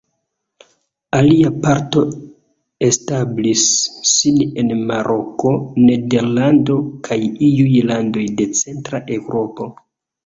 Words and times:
Alia 1.17 1.49
parto 1.65 2.01
establis 2.87 3.65
sin 4.13 4.41
en 4.63 4.73
Maroko, 4.87 5.53
Nederlando 5.91 6.79
kaj 7.09 7.21
iuj 7.53 7.87
landoj 7.93 8.27
de 8.41 8.51
Centra 8.65 9.07
Eŭropo. 9.21 9.71